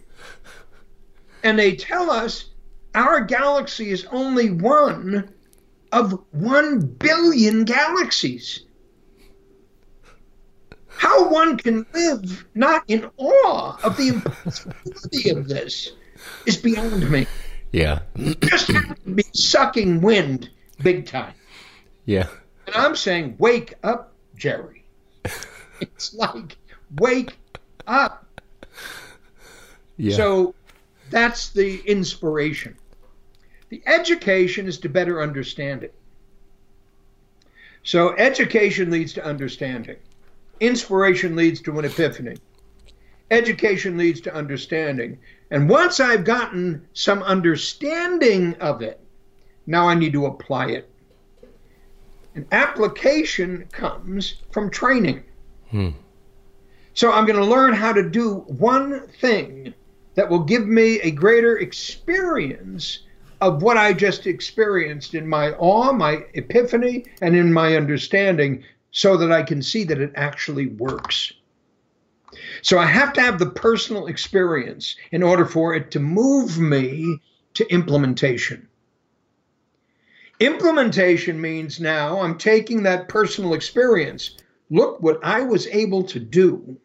[1.42, 2.50] And they tell us
[2.94, 5.32] our galaxy is only one
[5.92, 8.64] of 1 billion galaxies.
[10.88, 15.92] How one can live not in awe of the impossibility of this
[16.44, 17.26] is beyond me.
[17.72, 18.00] Yeah.
[18.16, 18.70] Just
[19.14, 20.50] be sucking wind
[20.82, 21.34] big time.
[22.04, 22.26] Yeah.
[22.66, 24.84] And I'm saying, wake up, Jerry.
[25.80, 26.56] it's like,
[26.98, 27.36] wake
[27.86, 28.26] up.
[29.96, 30.16] Yeah.
[30.16, 30.54] So
[31.10, 32.76] that's the inspiration.
[33.68, 35.94] The education is to better understand it.
[37.82, 39.96] So education leads to understanding.
[40.60, 42.36] Inspiration leads to an epiphany.
[43.30, 45.18] Education leads to understanding.
[45.50, 49.00] And once I've gotten some understanding of it,
[49.66, 50.90] now I need to apply it.
[52.34, 55.24] And application comes from training.
[55.70, 55.90] Hmm.
[56.94, 59.74] So I'm going to learn how to do one thing
[60.14, 63.00] that will give me a greater experience
[63.40, 69.16] of what I just experienced in my awe, my epiphany, and in my understanding so
[69.16, 71.32] that I can see that it actually works.
[72.62, 77.20] So I have to have the personal experience in order for it to move me
[77.54, 78.68] to implementation.
[80.40, 84.36] Implementation means now I'm taking that personal experience.
[84.70, 86.78] Look what I was able to do.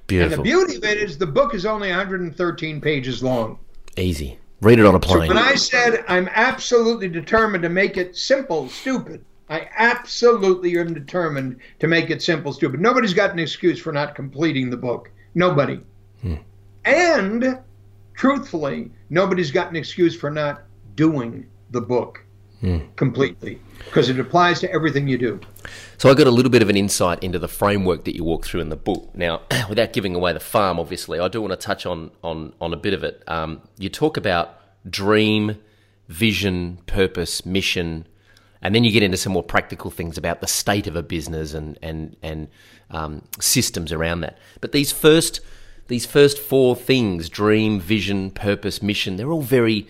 [0.06, 0.34] Beautiful.
[0.34, 3.58] And the beauty of it is the book is only 113 pages long.
[3.96, 4.38] Easy.
[4.60, 5.28] Read it on a plane.
[5.28, 10.94] So when I said I'm absolutely determined to make it simple, stupid, I absolutely am
[10.94, 12.78] determined to make it simple, stupid.
[12.78, 15.10] Nobody's got an excuse for not completing the book.
[15.34, 15.80] Nobody.
[16.22, 16.36] Hmm.
[16.84, 17.58] And
[18.14, 20.62] truthfully, nobody's got an excuse for not
[20.94, 22.24] doing the book
[22.60, 22.78] hmm.
[22.96, 25.40] completely because it applies to everything you do.
[25.98, 28.44] So I got a little bit of an insight into the framework that you walk
[28.44, 29.10] through in the book.
[29.14, 32.72] Now, without giving away the farm, obviously, I do want to touch on on on
[32.72, 33.22] a bit of it.
[33.26, 35.58] Um, you talk about dream,
[36.08, 38.06] vision, purpose, mission,
[38.62, 41.54] and then you get into some more practical things about the state of a business
[41.54, 42.48] and and and
[42.90, 44.38] um, systems around that.
[44.60, 45.40] But these first
[45.88, 49.86] these first four things dream vision purpose mission they're all very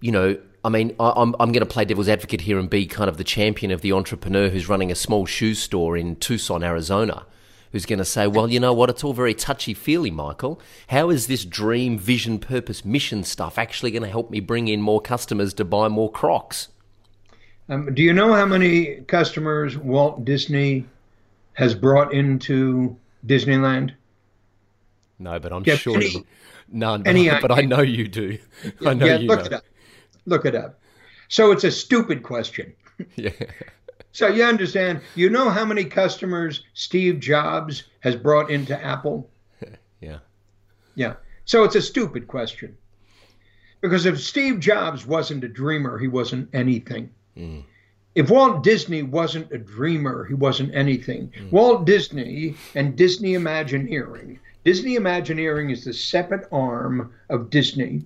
[0.00, 0.36] you know
[0.66, 3.18] I mean, I, am I'm going to play devil's advocate here and be kind of
[3.18, 7.24] the champion of the entrepreneur who's running a small shoe store in Tucson, Arizona,
[7.70, 8.90] who's going to say, well, you know what?
[8.90, 10.60] It's all very touchy feely, Michael.
[10.88, 14.82] How is this dream, vision, purpose, mission stuff actually going to help me bring in
[14.82, 16.66] more customers to buy more Crocs?
[17.68, 20.84] Um, do you know how many customers Walt Disney
[21.52, 23.92] has brought into Disneyland?
[25.20, 25.94] No, but I'm sure.
[25.94, 26.26] Any,
[26.72, 28.38] no, but, but I know you do.
[28.84, 29.46] I know yeah, you look know.
[29.46, 29.64] it up
[30.26, 30.78] look it up.
[31.28, 32.74] So it's a stupid question.
[33.16, 33.32] Yeah.
[34.12, 39.30] So you understand, you know how many customers Steve Jobs has brought into Apple?
[40.00, 40.18] Yeah.
[40.94, 41.14] Yeah.
[41.44, 42.76] So it's a stupid question.
[43.82, 47.10] Because if Steve Jobs wasn't a dreamer, he wasn't anything.
[47.36, 47.64] Mm.
[48.14, 51.32] If Walt Disney wasn't a dreamer, he wasn't anything.
[51.38, 51.52] Mm.
[51.52, 54.40] Walt Disney and Disney Imagineering.
[54.64, 58.04] Disney Imagineering is the separate arm of Disney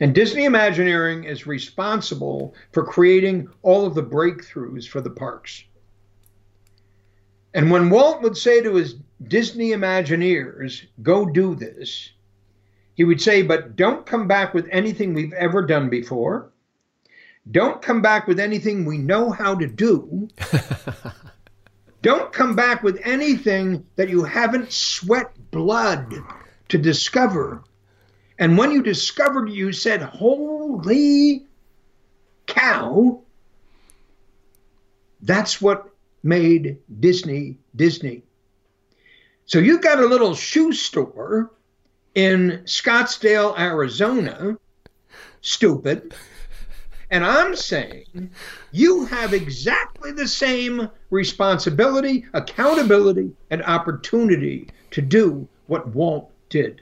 [0.00, 5.64] and Disney Imagineering is responsible for creating all of the breakthroughs for the parks.
[7.54, 12.10] And when Walt would say to his Disney Imagineers, go do this,
[12.94, 16.52] he would say, but don't come back with anything we've ever done before.
[17.50, 20.28] Don't come back with anything we know how to do.
[22.02, 26.14] don't come back with anything that you haven't sweat blood
[26.68, 27.64] to discover
[28.42, 31.46] and when you discovered, you said, Holy
[32.48, 33.22] cow,
[35.20, 35.90] that's what
[36.24, 38.24] made Disney Disney.
[39.46, 41.52] So you've got a little shoe store
[42.16, 44.58] in Scottsdale, Arizona,
[45.40, 46.12] stupid.
[47.12, 48.32] And I'm saying
[48.72, 56.80] you have exactly the same responsibility, accountability, and opportunity to do what Walt did.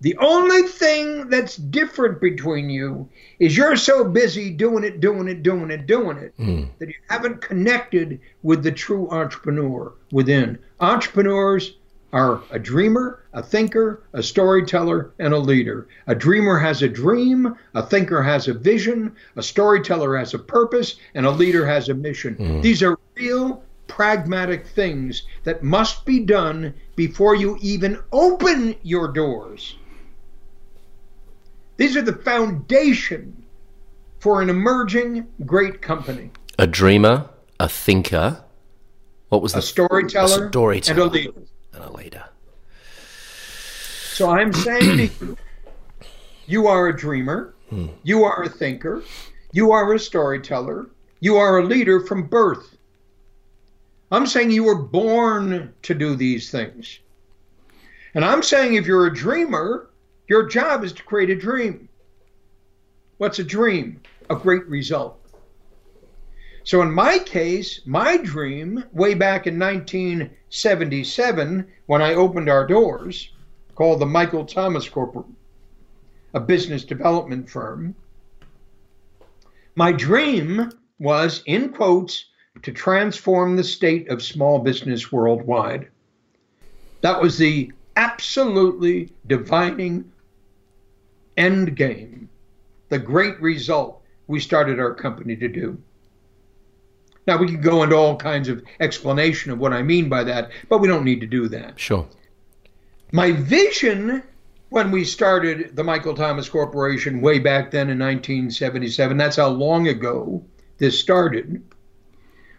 [0.00, 5.42] The only thing that's different between you is you're so busy doing it, doing it,
[5.42, 6.68] doing it, doing it mm.
[6.78, 10.58] that you haven't connected with the true entrepreneur within.
[10.80, 11.76] Entrepreneurs
[12.12, 15.88] are a dreamer, a thinker, a storyteller, and a leader.
[16.06, 20.96] A dreamer has a dream, a thinker has a vision, a storyteller has a purpose,
[21.14, 22.36] and a leader has a mission.
[22.36, 22.62] Mm.
[22.62, 29.76] These are real pragmatic things that must be done before you even open your doors
[31.76, 33.44] These are the foundation
[34.20, 36.30] for an emerging great company.
[36.58, 37.28] A dreamer,
[37.60, 38.42] a thinker.
[39.28, 41.32] What was a the storyteller, a storyteller and a leader.
[41.74, 42.24] And a leader.
[44.14, 45.36] So I'm saying to you,
[46.46, 47.88] you are a dreamer, Hmm.
[48.04, 49.02] you are a thinker,
[49.52, 50.86] you are a storyteller,
[51.20, 52.76] you are a leader from birth.
[54.12, 57.00] I'm saying you were born to do these things.
[58.14, 59.90] And I'm saying if you're a dreamer,
[60.28, 61.88] your job is to create a dream.
[63.18, 64.00] What's a dream?
[64.28, 65.18] A great result.
[66.64, 73.30] So in my case, my dream, way back in 1977, when I opened our doors,
[73.76, 75.36] called the Michael Thomas Corporation,
[76.34, 77.94] a business development firm,
[79.76, 82.24] my dream was, in quotes,
[82.62, 85.88] to transform the state of small business worldwide.
[87.02, 90.10] That was the absolutely divining
[91.36, 92.28] end game,
[92.88, 95.80] the great result we started our company to do.
[97.26, 100.50] Now, we can go into all kinds of explanation of what I mean by that,
[100.68, 101.78] but we don't need to do that.
[101.78, 102.06] Sure.
[103.12, 104.22] My vision
[104.68, 109.88] when we started the Michael Thomas Corporation way back then in 1977, that's how long
[109.88, 110.44] ago
[110.78, 111.62] this started,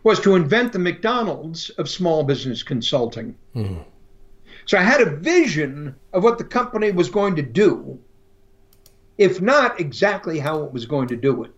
[0.04, 3.36] was to invent the McDonald's of small business consulting.
[3.56, 3.84] Mm.
[4.66, 8.00] So I had a vision of what the company was going to do,
[9.18, 11.52] if not exactly how it was going to do it.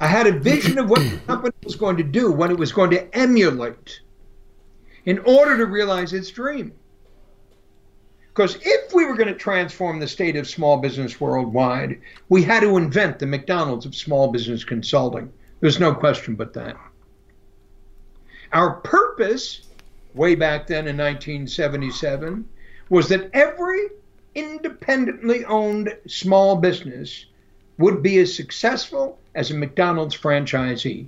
[0.00, 2.72] I had a vision of what the company was going to do, what it was
[2.72, 4.00] going to emulate
[5.04, 6.72] in order to realize its dream.
[8.28, 12.60] Because if we were going to transform the state of small business worldwide, we had
[12.60, 15.32] to invent the McDonald's of small business consulting.
[15.60, 16.76] There's no question but that.
[18.52, 19.62] Our purpose,
[20.14, 22.48] way back then in 1977,
[22.90, 23.88] was that every
[24.34, 27.26] independently owned small business
[27.78, 31.06] would be as successful as a McDonald's franchisee.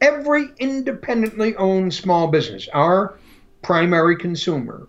[0.00, 3.18] Every independently owned small business, our
[3.62, 4.88] primary consumer,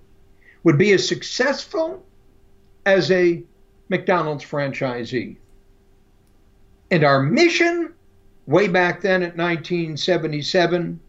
[0.64, 2.04] would be as successful
[2.86, 3.44] as a
[3.90, 5.38] McDonald's franchisee.
[6.92, 7.94] And our mission,
[8.48, 11.00] way back then at 1977,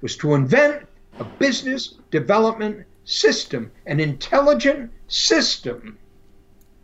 [0.00, 0.86] was to invent
[1.18, 5.96] a business development system, an intelligent system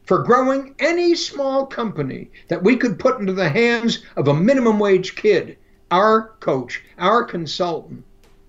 [0.06, 4.78] for growing any small company that we could put into the hands of a minimum
[4.78, 5.58] wage kid,
[5.90, 8.02] our coach, our consultant,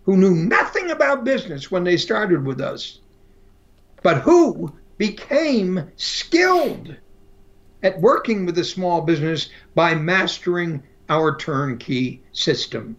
[0.04, 3.00] who knew nothing about business when they started with us
[4.04, 6.96] but who became skilled
[7.82, 12.96] at working with a small business by mastering our turnkey system.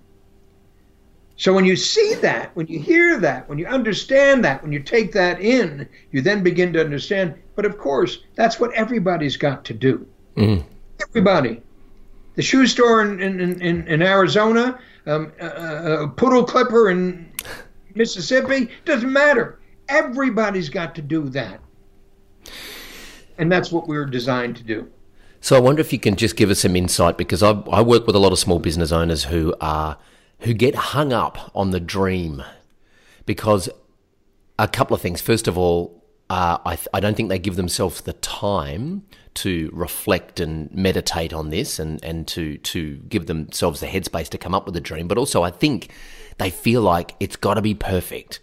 [1.37, 4.81] So when you see that, when you hear that, when you understand that, when you
[4.81, 7.35] take that in, you then begin to understand.
[7.57, 10.07] But of course, that's what everybody's got to do.
[10.37, 10.65] Mm.
[11.09, 11.61] Everybody.
[12.37, 17.33] The shoe store in, in, in, in Arizona, um, a, a poodle clipper in
[17.95, 19.59] Mississippi, doesn't matter.
[19.89, 21.61] Everybody's got to do that.
[23.39, 24.91] And that's what we were designed to do.
[25.41, 28.07] So I wonder if you can just give us some insight because I, I work
[28.07, 29.99] with a lot of small business owners who are
[30.45, 32.43] who get hung up on the dream
[33.27, 33.69] because
[34.59, 35.21] a couple of things.
[35.21, 39.05] First of all, uh, I, I don't think they give themselves the time
[39.35, 44.39] to reflect and meditate on this and, and to, to give themselves the headspace to
[44.39, 45.09] come up with a dream.
[45.09, 45.91] But also, I think
[46.39, 48.41] they feel like it's got to be perfect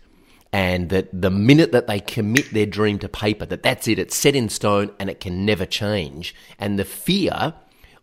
[0.54, 4.16] and that the minute that they commit their dream to paper that that's it it's
[4.16, 7.54] set in stone and it can never change and the fear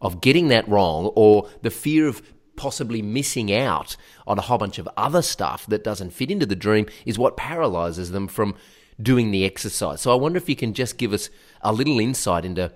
[0.00, 2.22] of getting that wrong or the fear of
[2.59, 6.57] possibly missing out on a whole bunch of other stuff that doesn't fit into the
[6.57, 8.55] dream is what paralyzes them from
[9.01, 11.31] doing the exercise so i wonder if you can just give us
[11.62, 12.71] a little insight into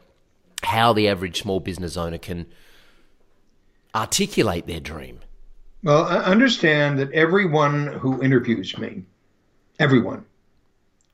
[0.62, 2.46] how the average small business owner can
[3.94, 5.18] articulate their dream
[5.82, 9.02] well i understand that everyone who interviews me
[9.78, 10.24] everyone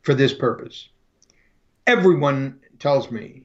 [0.03, 0.89] for this purpose.
[1.87, 3.43] Everyone tells me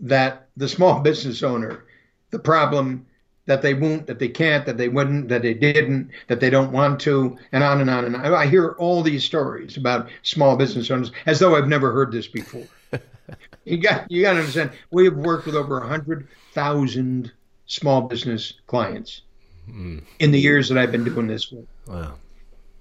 [0.00, 1.84] that the small business owner,
[2.30, 3.06] the problem
[3.48, 6.70] that they won't, that they can't, that they wouldn't, that they didn't, that they don't
[6.70, 8.26] want to, and on and on and on.
[8.26, 12.28] I hear all these stories about small business owners as though I've never heard this
[12.28, 12.66] before.
[13.64, 14.70] you got you got to understand.
[14.90, 17.32] We have worked with over hundred thousand
[17.64, 19.22] small business clients
[19.68, 20.02] mm.
[20.18, 21.50] in the years that I've been doing this.
[21.50, 21.66] With.
[21.86, 22.16] Wow.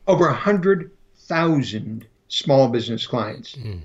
[0.06, 3.56] Over a hundred thousand small business clients.
[3.56, 3.80] Mm.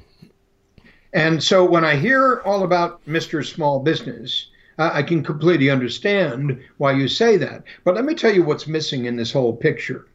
[1.13, 3.45] And so when I hear all about Mr.
[3.47, 4.49] Small Business,
[4.93, 7.65] I can completely understand why you say that.
[7.85, 10.07] But let me tell you what's missing in this whole picture.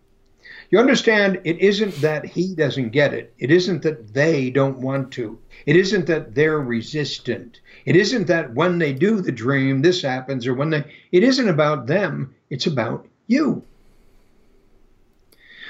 [0.70, 3.34] You understand, it isn't that he doesn't get it.
[3.40, 5.40] It isn't that they don't want to.
[5.66, 7.62] It isn't that they're resistant.
[7.86, 10.84] It isn't that when they do the dream, this happens, or when they.
[11.12, 13.64] It isn't about them, it's about you.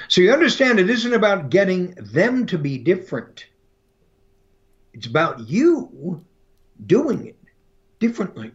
[0.08, 3.46] So you understand, it isn't about getting them to be different.
[4.94, 6.24] It's about you
[6.86, 7.36] doing it
[8.00, 8.50] differently.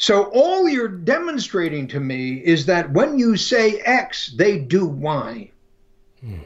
[0.00, 5.50] So all you're demonstrating to me is that when you say X, they do Y.
[6.22, 6.38] Hmm.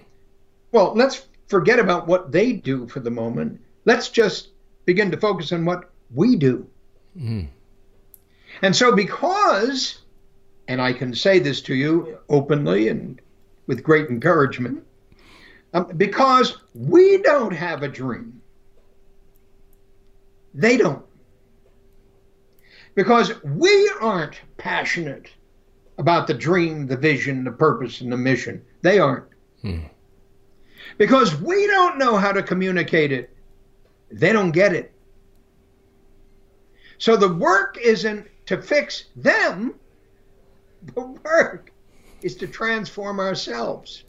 [0.72, 3.60] Well, let's forget about what they do for the moment.
[3.84, 4.48] Let's just
[4.86, 6.68] begin to focus on what we do.
[7.16, 7.42] Hmm.
[8.60, 10.00] And so, because,
[10.66, 13.20] and I can say this to you openly and
[13.68, 14.82] with great encouragement,
[15.74, 18.42] um, because we don't have a dream,
[20.54, 21.04] they don't
[22.94, 25.30] because we aren't passionate
[25.98, 28.64] about the dream, the vision, the purpose, and the mission.
[28.82, 29.26] They aren't.
[29.62, 29.84] Hmm.
[30.98, 33.30] Because we don't know how to communicate it,
[34.10, 34.92] they don't get it.
[36.98, 39.74] So the work isn't to fix them,
[40.94, 41.72] the work
[42.22, 44.04] is to transform ourselves.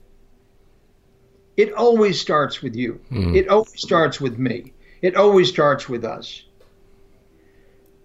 [1.57, 2.99] It always starts with you.
[3.09, 3.35] Hmm.
[3.35, 4.73] It always starts with me.
[5.01, 6.44] It always starts with us.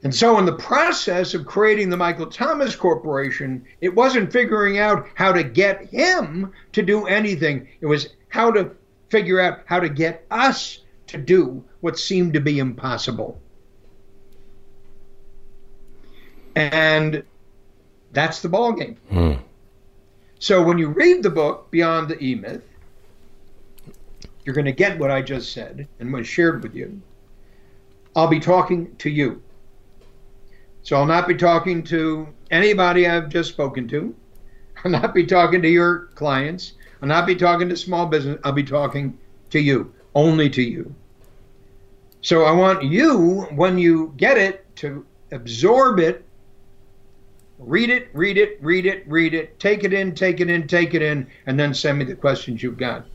[0.03, 5.07] And so, in the process of creating the Michael Thomas Corporation, it wasn't figuring out
[5.15, 7.69] how to get him to do anything.
[7.83, 8.71] It was how to
[9.11, 13.39] figure out how to get us to do what seemed to be impossible.
[16.57, 17.23] And
[18.13, 18.97] that's the ballgame.
[19.11, 19.33] Hmm.
[20.39, 22.67] So, when you read the book, Beyond the E Myth,
[24.47, 27.03] you're going to get what I just said and what I shared with you.
[28.17, 29.43] I'll be talking to you.
[30.83, 34.15] So I'll not be talking to anybody I've just spoken to.
[34.85, 36.73] I'll not be talking to your clients.
[37.03, 38.39] I'll not be talking to small business.
[38.45, 39.19] I'll be talking
[39.51, 40.95] to you, only to you.
[42.23, 46.25] So I want you, when you get it, to absorb it,
[47.59, 50.95] read it, read it, read it, read it, take it in, take it in, take
[50.95, 53.07] it in, and then send me the questions you've got.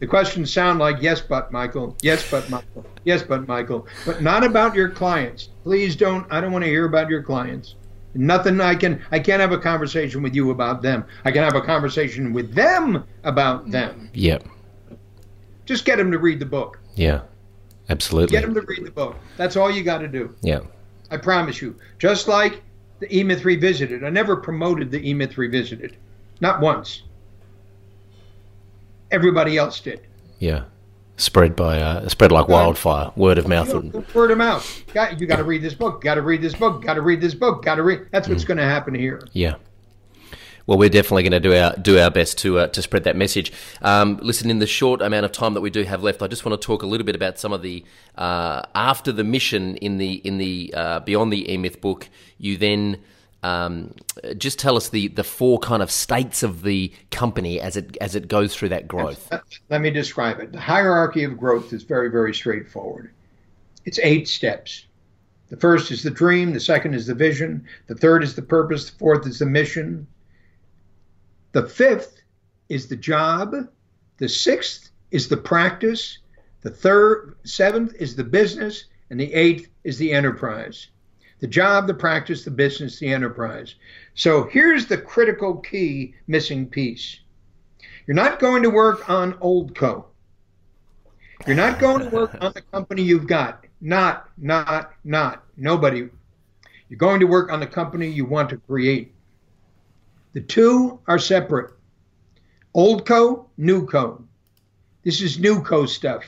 [0.00, 4.44] The questions sound like yes, but Michael, yes, but Michael, yes, but Michael, but not
[4.44, 5.48] about your clients.
[5.64, 6.26] Please don't.
[6.30, 7.74] I don't want to hear about your clients.
[8.14, 8.60] Nothing.
[8.60, 9.02] I can.
[9.10, 11.04] I can't have a conversation with you about them.
[11.24, 13.72] I can have a conversation with them about mm.
[13.72, 14.10] them.
[14.14, 14.44] Yep.
[15.64, 16.78] Just get them to read the book.
[16.94, 17.22] Yeah.
[17.88, 18.32] Absolutely.
[18.32, 19.16] Get them to read the book.
[19.36, 20.34] That's all you got to do.
[20.42, 20.60] Yeah.
[21.10, 21.76] I promise you.
[21.98, 22.62] Just like
[23.00, 24.04] the E Myth Revisited.
[24.04, 25.96] I never promoted the E Myth Revisited.
[26.40, 27.02] Not once
[29.10, 30.06] everybody else did.
[30.38, 30.64] Yeah.
[31.16, 33.72] Spread by uh, spread like wildfire, word of mouth.
[34.14, 34.82] Word of mouth.
[34.92, 36.02] Got, you got to read this book.
[36.02, 36.82] Got to read this book.
[36.82, 37.64] Got to read this book.
[37.64, 38.08] Got to read.
[38.10, 38.48] That's what's mm.
[38.48, 39.20] going to happen here.
[39.32, 39.54] Yeah.
[40.66, 43.14] Well, we're definitely going to do our do our best to uh, to spread that
[43.14, 43.52] message.
[43.80, 46.44] Um, listen, in the short amount of time that we do have left, I just
[46.44, 47.84] want to talk a little bit about some of the
[48.16, 52.08] uh, after the mission in the in the uh, beyond the E Myth book.
[52.38, 52.98] You then
[53.44, 53.92] um,
[54.38, 58.14] just tell us the, the four kind of states of the company as it as
[58.14, 59.30] it goes through that growth.
[59.68, 60.50] Let me describe it.
[60.50, 63.12] The hierarchy of growth is very very straightforward.
[63.84, 64.86] It's eight steps.
[65.50, 66.54] The first is the dream.
[66.54, 67.66] The second is the vision.
[67.86, 68.88] The third is the purpose.
[68.88, 70.06] The fourth is the mission.
[71.52, 72.22] The fifth
[72.70, 73.54] is the job.
[74.16, 76.18] The sixth is the practice.
[76.62, 80.88] The third, seventh is the business, and the eighth is the enterprise
[81.44, 83.74] the job, the practice, the business, the enterprise.
[84.14, 87.20] So here's the critical key missing piece.
[88.06, 90.06] You're not going to work on old co.
[91.46, 93.66] You're not going to work on the company you've got.
[93.82, 95.44] Not, not, not.
[95.58, 96.08] Nobody.
[96.88, 99.12] You're going to work on the company you want to create.
[100.32, 101.74] The two are separate.
[102.72, 104.24] Old co, new co.
[105.04, 106.24] This is new co stuff.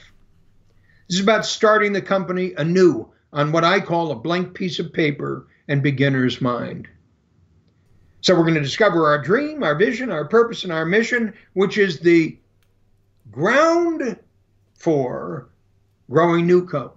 [1.09, 4.93] This is about starting the company anew, on what I call a blank piece of
[4.93, 6.89] paper and beginner's mind.
[8.21, 11.79] So we're going to discover our dream, our vision, our purpose, and our mission, which
[11.79, 12.37] is the
[13.31, 14.19] ground
[14.79, 15.49] for
[16.11, 16.93] growing Newco.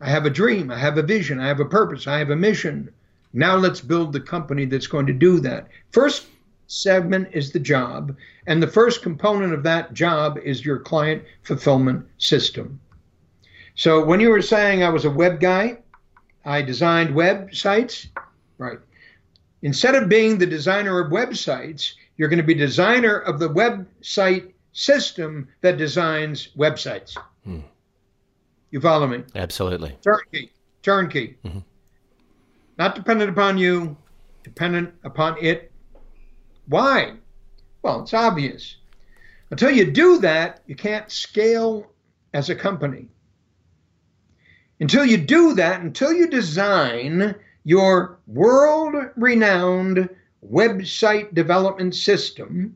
[0.00, 2.36] I have a dream, I have a vision, I have a purpose, I have a
[2.36, 2.90] mission.
[3.32, 5.68] Now let's build the company that's going to do that.
[5.90, 6.26] First
[6.68, 12.06] segment is the job, and the first component of that job is your client fulfillment
[12.18, 12.80] system.
[13.74, 15.78] So when you were saying I was a web guy,
[16.44, 18.08] I designed websites,
[18.58, 18.78] right?
[19.62, 24.52] Instead of being the designer of websites, you're going to be designer of the website
[24.72, 27.16] system that designs websites.
[27.44, 27.60] Hmm.
[28.70, 29.24] You follow me?
[29.34, 29.96] Absolutely.
[30.02, 30.50] Turnkey.
[30.82, 31.36] Turnkey.
[31.44, 31.58] Mm-hmm.
[32.78, 33.96] Not dependent upon you,
[34.42, 35.70] dependent upon it.
[36.66, 37.14] Why?
[37.82, 38.76] Well, it's obvious.
[39.50, 41.90] Until you do that, you can't scale
[42.32, 43.08] as a company.
[44.80, 50.08] Until you do that, until you design your world renowned
[50.50, 52.74] website development system,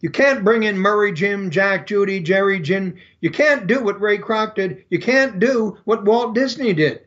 [0.00, 2.98] you can't bring in Murray, Jim, Jack, Judy, Jerry, Jin.
[3.20, 4.84] You can't do what Ray Kroc did.
[4.90, 7.00] You can't do what Walt Disney did.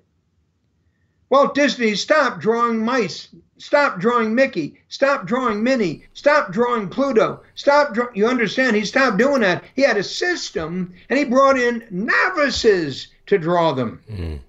[1.32, 7.94] Walt Disney stopped drawing mice, stopped drawing Mickey, Stop drawing Minnie, Stop drawing Pluto, stopped.
[7.94, 8.76] Draw- you understand?
[8.76, 9.64] He stopped doing that.
[9.74, 14.04] He had a system, and he brought in novices to draw them.
[14.12, 14.40] Mm.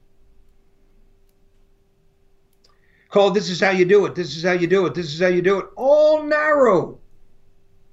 [3.10, 4.16] Called "This is how you do it.
[4.16, 4.94] This is how you do it.
[4.94, 6.98] This is how you do it." All narrow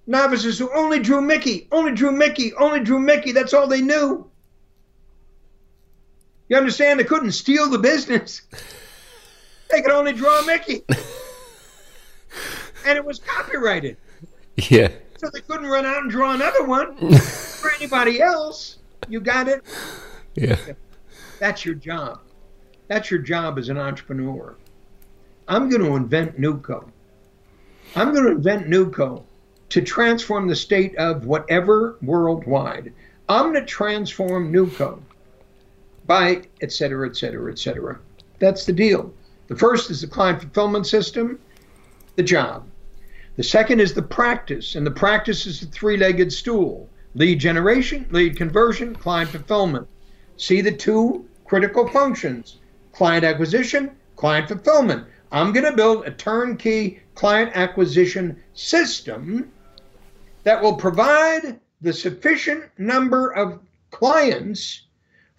[0.07, 3.33] novices who only drew Mickey, only drew Mickey, only drew Mickey.
[3.33, 4.27] That's all they knew.
[6.47, 6.99] You understand?
[6.99, 8.41] They couldn't steal the business.
[9.70, 10.84] They could only draw Mickey.
[12.86, 13.97] and it was copyrighted.
[14.70, 14.89] Yeah.
[15.17, 18.78] So they couldn't run out and draw another one for anybody else.
[19.07, 19.63] You got it?
[20.36, 20.57] Yeah.
[21.39, 22.22] That's your job.
[22.88, 24.55] That's your job as an entrepreneur.
[25.47, 26.89] I'm going to invent Newco.
[27.95, 29.24] I'm going to invent Newco
[29.70, 32.93] to transform the state of whatever worldwide.
[33.28, 35.01] I'm going to transform Newco
[36.05, 37.99] by et cetera, et cetera, et cetera.
[38.39, 39.13] That's the deal.
[39.49, 41.39] The first is the client fulfillment system,
[42.15, 42.67] the job.
[43.35, 48.05] The second is the practice, and the practice is the three legged stool lead generation,
[48.11, 49.87] lead conversion, client fulfillment.
[50.37, 52.57] See the two critical functions
[52.93, 55.07] client acquisition, client fulfillment.
[55.31, 59.51] I'm going to build a turnkey client acquisition system
[60.43, 64.83] that will provide the sufficient number of clients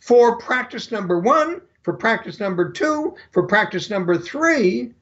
[0.00, 4.92] for practice number one, for practice number two, for practice number three.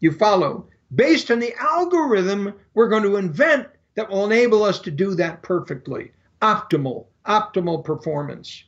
[0.00, 0.68] You follow.
[0.94, 5.42] Based on the algorithm we're going to invent that will enable us to do that
[5.42, 6.12] perfectly.
[6.42, 8.64] Optimal, optimal performance.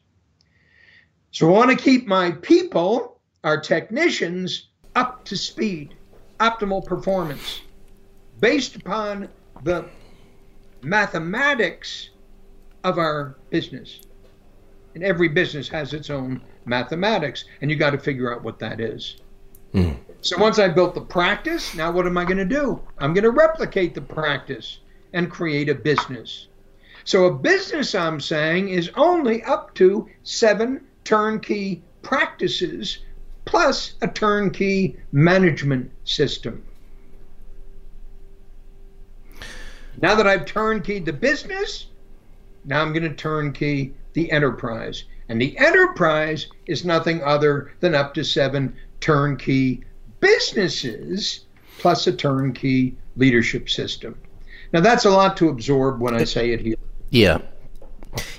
[1.30, 5.94] So I want to keep my people, our technicians, up to speed,
[6.40, 7.60] optimal performance,
[8.40, 9.28] based upon
[9.62, 9.84] the
[10.82, 12.10] mathematics
[12.84, 14.00] of our business.
[14.98, 18.80] And every business has its own mathematics, and you got to figure out what that
[18.80, 19.18] is.
[19.72, 19.96] Mm.
[20.22, 22.82] So once I built the practice, now what am I going to do?
[22.98, 24.80] I'm going to replicate the practice
[25.12, 26.48] and create a business.
[27.04, 32.98] So a business, I'm saying, is only up to seven turnkey practices
[33.44, 36.64] plus a turnkey management system.
[40.02, 41.86] Now that I've turnkeyed the business,
[42.64, 45.04] now I'm going to turnkey the enterprise.
[45.28, 49.84] And the enterprise is nothing other than up to seven turnkey
[50.18, 51.46] businesses
[51.78, 54.18] plus a turnkey leadership system.
[54.72, 56.74] Now, that's a lot to absorb when I say it here.
[57.10, 57.38] Yeah,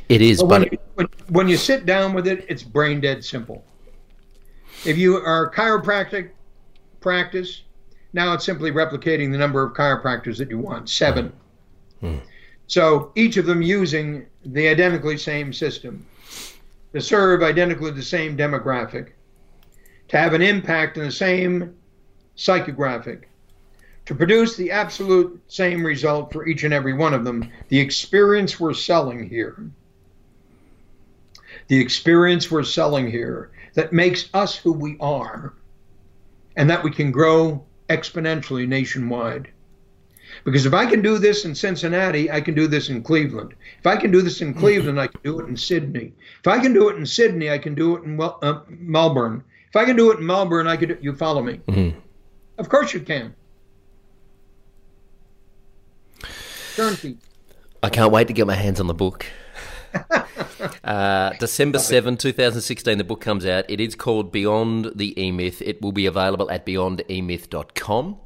[0.09, 0.39] it is.
[0.39, 0.71] But, when, but...
[0.73, 3.63] You, when, when you sit down with it, it's brain dead simple.
[4.86, 6.32] If you are chiropractic
[6.99, 7.63] practice,
[8.11, 11.32] now it's simply replicating the number of chiropractors that you want, seven.
[12.01, 12.17] Hmm.
[12.70, 16.05] So each of them using the identically same system
[16.93, 19.13] to serve identically the same demographic,
[20.09, 21.76] to have an impact in the same
[22.38, 23.24] psychographic,
[24.05, 27.51] to produce the absolute same result for each and every one of them.
[27.70, 29.72] The experience we're selling here,
[31.70, 35.55] the experience we're selling here that makes us who we are,
[36.55, 39.49] and that we can grow exponentially nationwide.
[40.43, 43.53] Because if I can do this in Cincinnati, I can do this in Cleveland.
[43.80, 46.13] If I can do this in Cleveland, I can do it in Sydney.
[46.39, 49.43] If I can do it in Sydney, I can do it in well, uh, Melbourne.
[49.69, 50.97] If I can do it in Melbourne, I could.
[51.01, 51.59] You follow me?
[51.67, 51.99] Mm-hmm.
[52.57, 53.36] Of course you can.
[56.75, 57.17] Turnkey.
[57.82, 59.25] I can't wait to get my hands on the book.
[60.84, 63.65] uh, December 7, 2016, the book comes out.
[63.69, 65.61] It is called Beyond the E Myth.
[65.61, 68.17] It will be available at beyondemyth.com.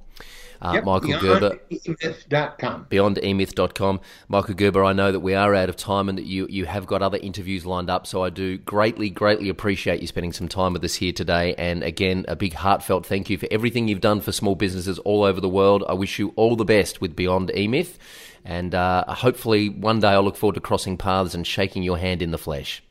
[0.64, 1.60] Uh, yep, Michael Gerber.
[1.70, 2.88] Beyondemyth.com.
[2.90, 4.00] Beyondemyth.com.
[4.30, 6.88] Michael Gerber, I know that we are out of time and that you, you have
[6.88, 10.72] got other interviews lined up, so I do greatly, greatly appreciate you spending some time
[10.72, 11.54] with us here today.
[11.56, 15.24] And again, a big heartfelt thank you for everything you've done for small businesses all
[15.24, 15.84] over the world.
[15.90, 17.98] I wish you all the best with Beyond eMyth.
[18.46, 22.22] And uh, hopefully, one day I'll look forward to crossing paths and shaking your hand
[22.22, 22.82] in the flesh.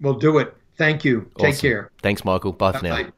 [0.00, 0.56] We'll do it.
[0.76, 1.30] Thank you.
[1.36, 1.50] Awesome.
[1.50, 1.90] Take care.
[2.02, 2.52] Thanks, Michael.
[2.52, 3.10] Bye, Bye for now.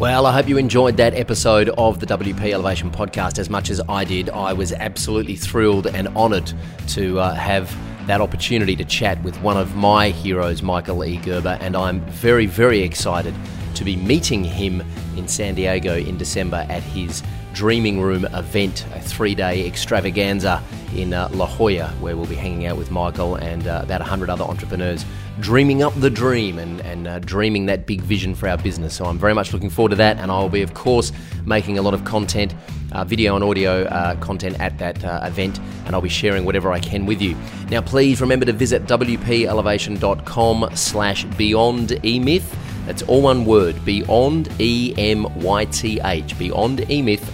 [0.00, 3.82] Well, I hope you enjoyed that episode of the WP Elevation podcast as much as
[3.86, 4.30] I did.
[4.30, 6.50] I was absolutely thrilled and honoured
[6.88, 7.70] to uh, have
[8.06, 11.18] that opportunity to chat with one of my heroes, Michael E.
[11.18, 13.34] Gerber, and I'm very, very excited
[13.74, 14.82] to be meeting him
[15.18, 17.22] in San Diego in December at his
[17.52, 20.62] Dreaming Room event, a three day extravaganza
[20.94, 24.28] in uh, La Jolla, where we'll be hanging out with Michael and uh, about 100
[24.30, 25.04] other entrepreneurs,
[25.40, 28.94] dreaming up the dream and, and uh, dreaming that big vision for our business.
[28.94, 31.12] So I'm very much looking forward to that, and I'll be, of course,
[31.44, 32.54] making a lot of content.
[32.92, 36.72] Uh, video and audio uh, content at that uh, event, and I'll be sharing whatever
[36.72, 37.36] I can with you.
[37.70, 42.52] Now, please remember to visit wpelevation.com slash beyond emyth.
[42.86, 47.30] That's all one word, beyond E M Y T H, beyond emyth,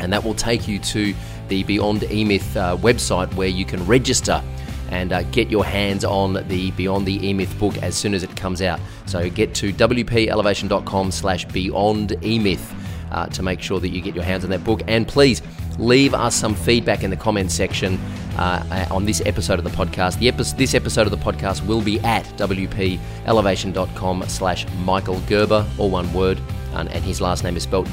[0.00, 1.14] and that will take you to
[1.48, 4.42] the Beyond eMyth uh, website where you can register
[4.90, 8.34] and uh, get your hands on the Beyond the eMyth book as soon as it
[8.36, 8.80] comes out.
[9.06, 12.74] So get to wpelevation.com slash beyond emyth
[13.10, 14.82] uh, to make sure that you get your hands on that book.
[14.86, 15.42] And please
[15.78, 17.98] leave us some feedback in the comments section
[18.36, 20.18] uh, on this episode of the podcast.
[20.18, 25.90] The epi- this episode of the podcast will be at wpelevation.com slash Michael Gerber, all
[25.90, 26.40] one word,
[26.74, 27.86] and, and his last name is spelled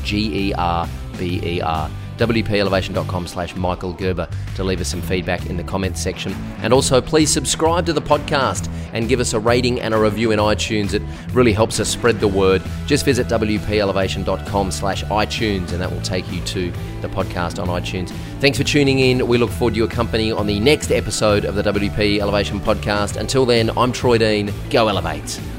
[1.18, 6.34] G-E-R-B-E-R wpelevation.com slash Michael Gerber to leave us some feedback in the comments section.
[6.62, 10.32] And also, please subscribe to the podcast and give us a rating and a review
[10.32, 10.94] in iTunes.
[10.94, 11.04] It
[11.34, 12.64] really helps us spread the word.
[12.86, 18.10] Just visit wpelevation.com slash iTunes and that will take you to the podcast on iTunes.
[18.40, 19.28] Thanks for tuning in.
[19.28, 23.18] We look forward to your company on the next episode of the WP Elevation podcast.
[23.18, 24.52] Until then, I'm Troy Dean.
[24.70, 25.57] Go Elevate.